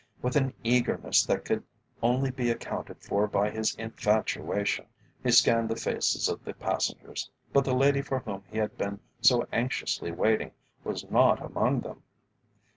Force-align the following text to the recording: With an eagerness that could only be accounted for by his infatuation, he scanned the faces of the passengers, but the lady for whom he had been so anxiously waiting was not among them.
With 0.23 0.35
an 0.35 0.55
eagerness 0.63 1.23
that 1.27 1.45
could 1.45 1.63
only 2.01 2.31
be 2.31 2.49
accounted 2.49 2.97
for 3.03 3.27
by 3.27 3.51
his 3.51 3.75
infatuation, 3.75 4.87
he 5.23 5.29
scanned 5.29 5.69
the 5.69 5.75
faces 5.75 6.27
of 6.27 6.43
the 6.43 6.55
passengers, 6.55 7.29
but 7.53 7.65
the 7.65 7.75
lady 7.75 8.01
for 8.01 8.17
whom 8.17 8.43
he 8.49 8.57
had 8.57 8.75
been 8.79 8.99
so 9.21 9.47
anxiously 9.53 10.11
waiting 10.11 10.53
was 10.83 11.07
not 11.11 11.39
among 11.39 11.81
them. 11.81 12.01